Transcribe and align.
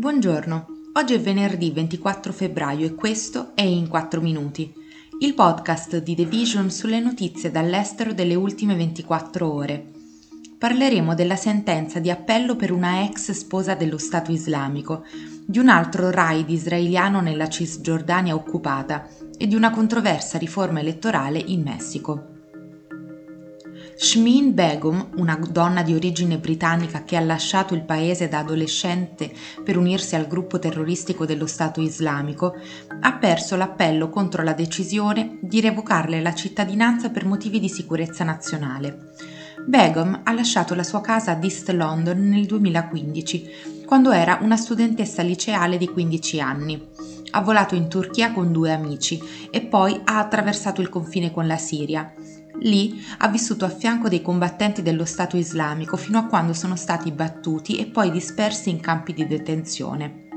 Buongiorno, 0.00 0.66
oggi 0.94 1.12
è 1.12 1.20
venerdì 1.20 1.72
24 1.72 2.32
febbraio 2.32 2.86
e 2.86 2.94
questo 2.94 3.50
è 3.54 3.60
In 3.60 3.86
4 3.86 4.22
Minuti, 4.22 4.72
il 5.18 5.34
podcast 5.34 5.98
di 5.98 6.14
The 6.14 6.24
Vision 6.24 6.70
sulle 6.70 7.00
notizie 7.00 7.50
dall'estero 7.50 8.14
delle 8.14 8.34
ultime 8.34 8.74
24 8.76 9.52
ore. 9.52 9.90
Parleremo 10.56 11.14
della 11.14 11.36
sentenza 11.36 11.98
di 11.98 12.10
appello 12.10 12.56
per 12.56 12.72
una 12.72 13.04
ex 13.04 13.32
sposa 13.32 13.74
dello 13.74 13.98
Stato 13.98 14.32
islamico, 14.32 15.04
di 15.44 15.58
un 15.58 15.68
altro 15.68 16.08
raid 16.08 16.48
israeliano 16.48 17.20
nella 17.20 17.50
Cisgiordania 17.50 18.34
occupata 18.34 19.06
e 19.36 19.46
di 19.46 19.54
una 19.54 19.68
controversa 19.68 20.38
riforma 20.38 20.80
elettorale 20.80 21.38
in 21.44 21.60
Messico. 21.60 22.39
Shmin 24.02 24.54
Begum, 24.54 25.10
una 25.16 25.38
donna 25.50 25.82
di 25.82 25.92
origine 25.92 26.38
britannica 26.38 27.04
che 27.04 27.16
ha 27.16 27.20
lasciato 27.20 27.74
il 27.74 27.82
paese 27.82 28.28
da 28.28 28.38
adolescente 28.38 29.30
per 29.62 29.76
unirsi 29.76 30.14
al 30.14 30.26
gruppo 30.26 30.58
terroristico 30.58 31.26
dello 31.26 31.46
Stato 31.46 31.82
islamico, 31.82 32.54
ha 32.98 33.12
perso 33.18 33.56
l'appello 33.56 34.08
contro 34.08 34.42
la 34.42 34.54
decisione 34.54 35.36
di 35.42 35.60
revocarle 35.60 36.22
la 36.22 36.32
cittadinanza 36.32 37.10
per 37.10 37.26
motivi 37.26 37.60
di 37.60 37.68
sicurezza 37.68 38.24
nazionale. 38.24 39.12
Begum 39.66 40.22
ha 40.24 40.32
lasciato 40.32 40.74
la 40.74 40.82
sua 40.82 41.02
casa 41.02 41.32
ad 41.32 41.44
East 41.44 41.68
London 41.68 42.26
nel 42.26 42.46
2015, 42.46 43.50
quando 43.84 44.12
era 44.12 44.38
una 44.40 44.56
studentessa 44.56 45.20
liceale 45.20 45.76
di 45.76 45.86
15 45.86 46.40
anni. 46.40 46.88
Ha 47.32 47.40
volato 47.42 47.74
in 47.74 47.86
Turchia 47.86 48.32
con 48.32 48.50
due 48.50 48.72
amici 48.72 49.20
e 49.50 49.60
poi 49.60 50.00
ha 50.04 50.18
attraversato 50.18 50.80
il 50.80 50.88
confine 50.88 51.30
con 51.30 51.46
la 51.46 51.58
Siria. 51.58 52.14
Lì 52.60 53.02
ha 53.18 53.28
vissuto 53.28 53.64
a 53.64 53.70
fianco 53.70 54.08
dei 54.08 54.20
combattenti 54.20 54.82
dello 54.82 55.04
Stato 55.04 55.36
islamico 55.36 55.96
fino 55.96 56.18
a 56.18 56.26
quando 56.26 56.52
sono 56.52 56.76
stati 56.76 57.10
battuti 57.10 57.76
e 57.76 57.86
poi 57.86 58.10
dispersi 58.10 58.68
in 58.70 58.80
campi 58.80 59.14
di 59.14 59.26
detenzione. 59.26 60.28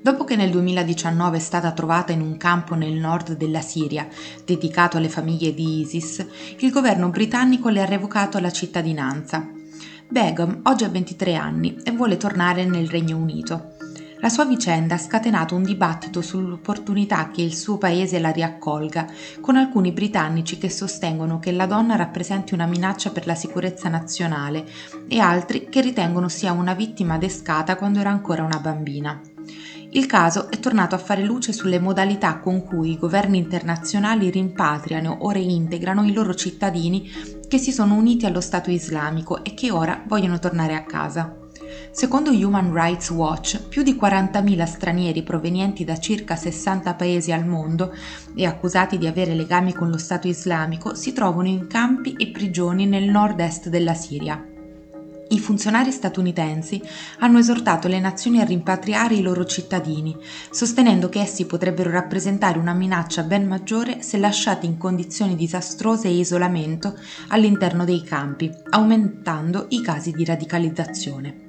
Dopo 0.00 0.22
che 0.22 0.36
nel 0.36 0.50
2019 0.50 1.38
è 1.38 1.40
stata 1.40 1.72
trovata 1.72 2.12
in 2.12 2.20
un 2.20 2.36
campo 2.36 2.76
nel 2.76 2.92
nord 2.92 3.32
della 3.32 3.60
Siria, 3.60 4.06
dedicato 4.44 4.98
alle 4.98 5.08
famiglie 5.08 5.52
di 5.52 5.80
ISIS, 5.80 6.24
il 6.58 6.70
governo 6.70 7.08
britannico 7.08 7.70
le 7.70 7.82
ha 7.82 7.86
revocato 7.86 8.38
la 8.38 8.52
cittadinanza. 8.52 9.50
Begum 10.08 10.60
oggi 10.62 10.84
ha 10.84 10.88
23 10.88 11.34
anni 11.34 11.76
e 11.82 11.90
vuole 11.90 12.16
tornare 12.16 12.64
nel 12.64 12.88
Regno 12.88 13.16
Unito. 13.16 13.75
La 14.20 14.30
sua 14.30 14.46
vicenda 14.46 14.94
ha 14.94 14.98
scatenato 14.98 15.54
un 15.54 15.62
dibattito 15.62 16.22
sull'opportunità 16.22 17.30
che 17.30 17.42
il 17.42 17.54
suo 17.54 17.76
paese 17.76 18.18
la 18.18 18.30
riaccolga, 18.30 19.06
con 19.40 19.56
alcuni 19.56 19.92
britannici 19.92 20.56
che 20.56 20.70
sostengono 20.70 21.38
che 21.38 21.52
la 21.52 21.66
donna 21.66 21.96
rappresenti 21.96 22.54
una 22.54 22.66
minaccia 22.66 23.10
per 23.10 23.26
la 23.26 23.34
sicurezza 23.34 23.90
nazionale 23.90 24.66
e 25.06 25.18
altri 25.18 25.68
che 25.68 25.82
ritengono 25.82 26.28
sia 26.28 26.52
una 26.52 26.72
vittima 26.72 27.14
adescata 27.14 27.76
quando 27.76 28.00
era 28.00 28.10
ancora 28.10 28.42
una 28.42 28.58
bambina. 28.58 29.20
Il 29.90 30.06
caso 30.06 30.50
è 30.50 30.58
tornato 30.60 30.94
a 30.94 30.98
fare 30.98 31.22
luce 31.22 31.52
sulle 31.52 31.78
modalità 31.78 32.38
con 32.38 32.64
cui 32.64 32.92
i 32.92 32.98
governi 32.98 33.38
internazionali 33.38 34.30
rimpatriano 34.30 35.18
o 35.20 35.30
reintegrano 35.30 36.04
i 36.04 36.12
loro 36.12 36.34
cittadini 36.34 37.08
che 37.46 37.58
si 37.58 37.70
sono 37.70 37.94
uniti 37.94 38.26
allo 38.26 38.40
Stato 38.40 38.70
islamico 38.70 39.44
e 39.44 39.54
che 39.54 39.70
ora 39.70 40.02
vogliono 40.06 40.38
tornare 40.38 40.74
a 40.74 40.84
casa. 40.84 41.45
Secondo 41.96 42.30
Human 42.30 42.74
Rights 42.74 43.08
Watch, 43.08 43.68
più 43.68 43.82
di 43.82 43.94
40.000 43.94 44.64
stranieri 44.66 45.22
provenienti 45.22 45.82
da 45.82 45.98
circa 45.98 46.36
60 46.36 46.92
paesi 46.92 47.32
al 47.32 47.46
mondo 47.46 47.90
e 48.34 48.44
accusati 48.44 48.98
di 48.98 49.06
avere 49.06 49.32
legami 49.32 49.72
con 49.72 49.88
lo 49.88 49.96
Stato 49.96 50.28
islamico 50.28 50.94
si 50.94 51.14
trovano 51.14 51.48
in 51.48 51.66
campi 51.68 52.14
e 52.18 52.28
prigioni 52.28 52.84
nel 52.84 53.04
nord-est 53.04 53.70
della 53.70 53.94
Siria. 53.94 54.44
I 55.28 55.38
funzionari 55.38 55.90
statunitensi 55.90 56.82
hanno 57.20 57.38
esortato 57.38 57.88
le 57.88 57.98
nazioni 57.98 58.42
a 58.42 58.44
rimpatriare 58.44 59.14
i 59.14 59.22
loro 59.22 59.46
cittadini, 59.46 60.14
sostenendo 60.50 61.08
che 61.08 61.20
essi 61.20 61.46
potrebbero 61.46 61.88
rappresentare 61.88 62.58
una 62.58 62.74
minaccia 62.74 63.22
ben 63.22 63.48
maggiore 63.48 64.02
se 64.02 64.18
lasciati 64.18 64.66
in 64.66 64.76
condizioni 64.76 65.34
disastrose 65.34 66.08
e 66.08 66.18
isolamento 66.18 66.94
all'interno 67.28 67.86
dei 67.86 68.02
campi, 68.02 68.52
aumentando 68.68 69.64
i 69.70 69.80
casi 69.80 70.10
di 70.10 70.26
radicalizzazione. 70.26 71.45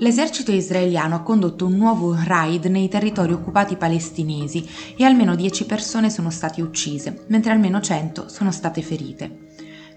L'esercito 0.00 0.50
israeliano 0.50 1.14
ha 1.14 1.20
condotto 1.20 1.66
un 1.66 1.76
nuovo 1.76 2.16
raid 2.16 2.64
nei 2.64 2.88
territori 2.88 3.34
occupati 3.34 3.76
palestinesi 3.76 4.66
e 4.96 5.04
almeno 5.04 5.34
10 5.34 5.66
persone 5.66 6.08
sono 6.08 6.30
state 6.30 6.62
uccise, 6.62 7.24
mentre 7.26 7.52
almeno 7.52 7.82
100 7.82 8.30
sono 8.30 8.50
state 8.50 8.80
ferite. 8.80 9.48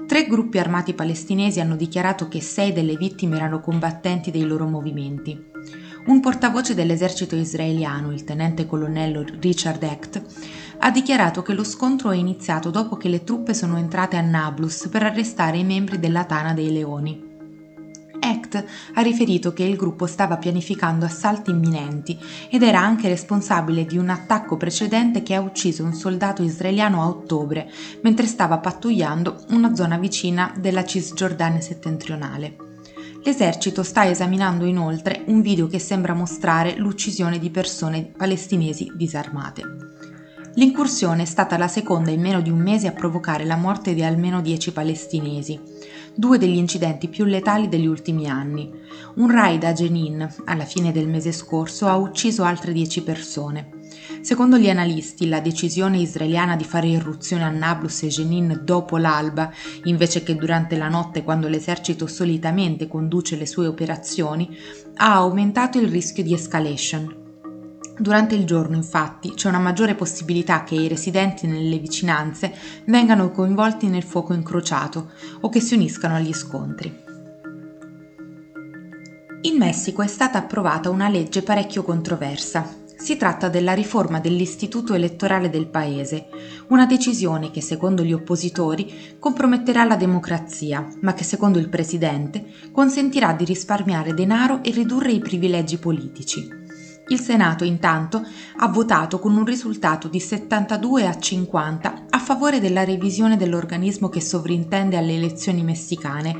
Tre 0.06 0.28
gruppi 0.28 0.60
armati 0.60 0.94
palestinesi 0.94 1.62
hanno 1.62 1.78
dichiarato 1.78 2.28
che 2.28 2.42
sei 2.42 2.74
delle 2.74 2.98
vittime 2.98 3.38
erano 3.38 3.62
combattenti 3.62 4.30
dei 4.30 4.44
loro 4.44 4.68
movimenti. 4.68 5.42
Un 6.08 6.20
portavoce 6.20 6.76
dell'esercito 6.76 7.38
israeliano, 7.38 8.12
il 8.12 8.26
tenente 8.26 8.66
colonnello 8.66 9.24
Richard 9.40 9.82
Hecht, 9.82 10.22
ha 10.80 10.92
dichiarato 10.92 11.42
che 11.44 11.54
lo 11.54 11.64
scontro 11.64 12.12
è 12.12 12.18
iniziato 12.18 12.72
dopo 12.72 12.98
che 12.98 13.08
le 13.08 13.24
truppe 13.24 13.54
sono 13.54 13.78
entrate 13.78 14.18
a 14.18 14.22
Nablus 14.22 14.90
per 14.90 15.04
arrestare 15.04 15.60
i 15.60 15.64
membri 15.64 15.98
della 15.98 16.26
Tana 16.26 16.54
dei 16.54 16.74
Leoni. 16.74 17.32
Act 18.24 18.64
ha 18.94 19.02
riferito 19.02 19.52
che 19.52 19.64
il 19.64 19.76
gruppo 19.76 20.06
stava 20.06 20.38
pianificando 20.38 21.06
assalti 21.06 21.52
imminenti 21.52 22.18
ed 22.50 22.64
era 22.64 22.80
anche 22.80 23.10
responsabile 23.10 23.86
di 23.86 23.98
un 23.98 24.10
attacco 24.10 24.56
precedente 24.56 25.24
che 25.24 25.36
ha 25.36 25.42
ucciso 25.42 25.84
un 25.84 25.94
soldato 25.94 26.42
israeliano 26.42 27.02
a 27.02 27.08
ottobre 27.08 27.70
mentre 28.02 28.26
stava 28.26 28.60
pattugliando 28.60 29.46
una 29.50 29.76
zona 29.76 29.98
vicina 29.98 30.54
della 30.58 30.86
Cisgiordania 30.86 31.62
settentrionale. 31.62 32.56
L'esercito 33.24 33.84
sta 33.84 34.06
esaminando 34.06 34.66
inoltre 34.66 35.24
un 35.28 35.42
video 35.42 35.68
che 35.68 35.80
sembra 35.80 36.14
mostrare 36.14 36.76
l'uccisione 36.76 37.40
di 37.40 37.50
persone 37.50 38.12
palestinesi 38.16 38.92
disarmate. 38.96 39.64
L'incursione 40.56 41.24
è 41.24 41.26
stata 41.26 41.58
la 41.58 41.68
seconda 41.68 42.12
in 42.12 42.22
meno 42.22 42.40
di 42.40 42.52
un 42.52 42.60
mese 42.60 42.88
a 42.88 42.92
provocare 42.92 43.44
la 43.44 43.56
morte 43.56 43.96
di 43.96 44.04
almeno 44.04 44.40
10 44.40 44.72
palestinesi, 44.72 45.60
due 46.16 46.38
degli 46.38 46.58
incidenti 46.58 47.08
più 47.08 47.26
letali 47.26 47.68
degli 47.68 47.86
ultimi 47.86 48.30
anni. 48.30 48.72
Un 49.16 49.32
raid 49.32 49.64
a 49.64 49.74
Jenin, 49.74 50.28
alla 50.46 50.66
fine 50.66 50.92
del 50.92 51.08
mese 51.08 51.32
scorso, 51.32 51.88
ha 51.88 51.96
ucciso 51.96 52.44
altre 52.44 52.72
10 52.72 53.04
persone. 53.04 53.70
Secondo 54.22 54.58
gli 54.58 54.70
analisti, 54.70 55.28
la 55.28 55.40
decisione 55.40 56.00
israeliana 56.00 56.56
di 56.56 56.64
fare 56.64 56.88
irruzione 56.88 57.44
a 57.44 57.50
Nablus 57.50 58.04
e 58.04 58.08
Jenin 58.08 58.62
dopo 58.64 58.98
l'alba, 58.98 59.52
invece 59.84 60.24
che 60.24 60.36
durante 60.36 60.78
la 60.78 60.90
notte 60.90 61.24
quando 61.24 61.48
l'esercito 61.48 62.08
solitamente 62.08 62.88
conduce 62.88 63.36
le 63.36 63.46
sue 63.46 63.68
operazioni, 63.68 64.58
ha 64.96 65.14
aumentato 65.16 65.80
il 65.80 65.90
rischio 65.90 66.24
di 66.24 66.34
escalation. 66.34 67.23
Durante 67.98 68.34
il 68.34 68.46
giorno, 68.46 68.76
infatti, 68.76 69.34
c'è 69.36 69.48
una 69.48 69.60
maggiore 69.60 69.94
possibilità 69.94 70.64
che 70.64 70.74
i 70.74 70.88
residenti 70.88 71.46
nelle 71.46 71.78
vicinanze 71.78 72.52
vengano 72.86 73.30
coinvolti 73.30 73.88
nel 73.88 74.04
fuoco 74.04 74.34
incrociato 74.34 75.12
o 75.42 75.50
che 75.50 75.60
si 75.60 75.76
uniscano 75.76 76.16
agli 76.16 76.34
scontri. 76.34 77.02
In 79.42 79.58
Messico 79.58 80.02
è 80.02 80.08
stata 80.08 80.40
approvata 80.40 80.90
una 80.90 81.08
legge 81.08 81.44
parecchio 81.44 81.84
controversa. 81.84 82.82
Si 82.98 83.18
tratta 83.18 83.50
della 83.50 83.74
riforma 83.74 84.20
dell'istituto 84.20 84.94
elettorale 84.94 85.50
del 85.50 85.68
paese, 85.68 86.28
una 86.70 86.86
decisione 86.86 87.52
che 87.52 87.62
secondo 87.62 88.04
gli 88.04 88.14
oppositori 88.14 89.18
comprometterà 89.20 89.84
la 89.84 89.98
democrazia, 89.98 90.88
ma 91.02 91.14
che 91.14 91.26
secondo 91.26 91.60
il 91.60 91.70
presidente 91.70 92.46
consentirà 92.72 93.34
di 93.34 93.44
risparmiare 93.44 94.14
denaro 94.14 94.64
e 94.64 94.72
ridurre 94.72 95.12
i 95.12 95.20
privilegi 95.20 95.78
politici. 95.78 96.63
Il 97.14 97.20
Senato 97.20 97.64
intanto 97.64 98.26
ha 98.58 98.68
votato 98.70 99.20
con 99.20 99.38
un 99.38 99.46
risultato 99.46 100.08
di 100.08 100.20
72 100.20 101.06
a 101.06 101.16
50 101.16 102.06
a 102.10 102.18
favore 102.18 102.60
della 102.60 102.84
revisione 102.84 103.38
dell'organismo 103.38 104.10
che 104.10 104.20
sovrintende 104.20 104.98
alle 104.98 105.14
elezioni 105.14 105.62
messicane, 105.62 106.36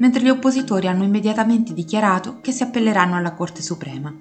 mentre 0.00 0.22
gli 0.22 0.28
oppositori 0.28 0.88
hanno 0.88 1.04
immediatamente 1.04 1.72
dichiarato 1.72 2.40
che 2.40 2.50
si 2.50 2.64
appelleranno 2.64 3.14
alla 3.14 3.34
Corte 3.34 3.62
Suprema. 3.62 4.12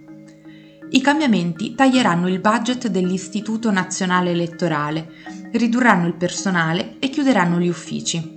I 0.91 1.01
cambiamenti 1.01 1.73
taglieranno 1.73 2.27
il 2.27 2.39
budget 2.39 2.87
dell'Istituto 2.87 3.71
Nazionale 3.71 4.29
Elettorale, 4.29 5.09
ridurranno 5.53 6.05
il 6.05 6.13
personale 6.13 6.97
e 6.99 7.09
chiuderanno 7.09 7.59
gli 7.59 7.67
uffici. 7.67 8.33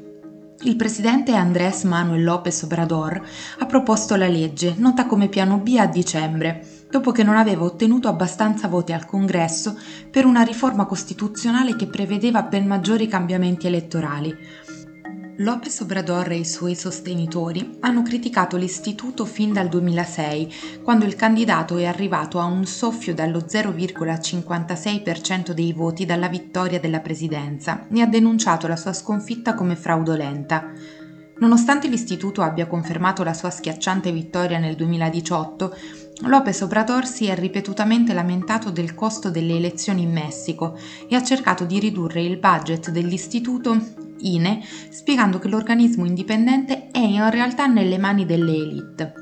Il 0.63 0.77
presidente 0.77 1.35
Andrés 1.35 1.85
Manuel 1.85 2.25
López 2.25 2.63
Obrador 2.63 3.23
ha 3.59 3.67
proposto 3.67 4.17
la 4.17 4.27
legge, 4.27 4.75
nota 4.79 5.05
come 5.05 5.29
piano 5.29 5.59
B 5.59 5.77
a 5.79 5.87
dicembre, 5.87 6.78
dopo 6.91 7.13
che 7.13 7.23
non 7.23 7.37
aveva 7.37 7.65
ottenuto 7.65 8.09
abbastanza 8.09 8.69
voti 8.69 8.93
al 8.93 9.07
Congresso 9.07 9.79
per 10.11 10.25
una 10.25 10.43
riforma 10.43 10.87
costituzionale 10.87 11.77
che 11.77 11.87
prevedeva 11.87 12.43
ben 12.43 12.67
maggiori 12.67 13.07
cambiamenti 13.07 13.67
elettorali. 13.67 14.35
López 15.41 15.79
Obrador 15.83 16.33
e 16.33 16.39
i 16.39 16.45
suoi 16.45 16.75
sostenitori 16.75 17.77
hanno 17.79 18.03
criticato 18.03 18.57
l'istituto 18.57 19.25
fin 19.25 19.53
dal 19.53 19.69
2006, 19.69 20.81
quando 20.83 21.05
il 21.05 21.15
candidato 21.15 21.77
è 21.77 21.85
arrivato 21.85 22.41
a 22.41 22.45
un 22.45 22.65
soffio 22.65 23.15
dallo 23.15 23.45
0,56% 23.49 25.53
dei 25.53 25.73
voti 25.73 26.05
dalla 26.05 26.27
vittoria 26.27 26.81
della 26.81 26.99
presidenza 26.99 27.87
e 27.89 28.01
ha 28.01 28.07
denunciato 28.07 28.67
la 28.67 28.75
sua 28.75 28.93
sconfitta 28.93 29.55
come 29.55 29.77
fraudolenta. 29.77 30.73
Nonostante 31.39 31.87
l'istituto 31.87 32.43
abbia 32.43 32.67
confermato 32.67 33.23
la 33.23 33.33
sua 33.33 33.51
schiacciante 33.51 34.11
vittoria 34.11 34.59
nel 34.59 34.75
2018, 34.75 35.77
López 36.23 36.61
Obrador 36.63 37.07
si 37.07 37.27
è 37.27 37.35
ripetutamente 37.37 38.13
lamentato 38.13 38.71
del 38.71 38.95
costo 38.95 39.31
delle 39.31 39.55
elezioni 39.55 40.03
in 40.03 40.11
Messico 40.11 40.77
e 41.09 41.15
ha 41.15 41.23
cercato 41.23 41.65
di 41.65 41.79
ridurre 41.79 42.23
il 42.23 42.39
budget 42.39 42.91
dell'istituto 42.91 43.79
INE, 44.19 44.61
spiegando 44.91 45.39
che 45.39 45.47
l'organismo 45.47 46.05
indipendente 46.05 46.89
è 46.91 46.99
in 46.99 47.31
realtà 47.31 47.67
nelle 47.67 47.99
mani 47.99 48.27
delle 48.27 48.53
elite. 48.53 49.13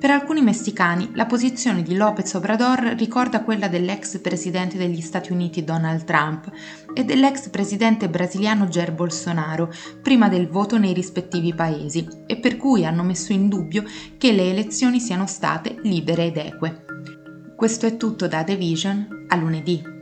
Per 0.00 0.10
alcuni 0.10 0.40
messicani 0.40 1.10
la 1.12 1.26
posizione 1.26 1.82
di 1.82 1.94
López 1.94 2.32
Obrador 2.32 2.94
ricorda 2.96 3.42
quella 3.42 3.68
dell'ex 3.68 4.18
presidente 4.20 4.78
degli 4.78 5.02
Stati 5.02 5.30
Uniti 5.30 5.62
Donald 5.62 6.04
Trump 6.04 6.50
e 6.94 7.04
dell'ex 7.04 7.50
presidente 7.50 8.08
brasiliano 8.08 8.66
Jair 8.66 8.92
Bolsonaro 8.92 9.70
prima 10.00 10.30
del 10.30 10.48
voto 10.48 10.78
nei 10.78 10.94
rispettivi 10.94 11.54
paesi 11.54 12.08
e 12.24 12.38
per 12.38 12.56
cui 12.56 12.86
hanno 12.86 13.02
messo 13.02 13.34
in 13.34 13.50
dubbio 13.50 13.84
che 14.16 14.32
le 14.32 14.48
elezioni 14.48 15.00
siano 15.00 15.26
state 15.26 15.76
libere 15.82 16.24
ed 16.24 16.38
eque. 16.38 16.84
Questo 17.54 17.84
è 17.84 17.98
tutto 17.98 18.26
da 18.26 18.42
The 18.42 18.56
Vision 18.56 19.26
a 19.28 19.36
lunedì. 19.36 19.99